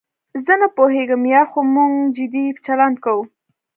[0.45, 3.23] زه نه پوهېږم یا خو موږ جدي چلند کوو.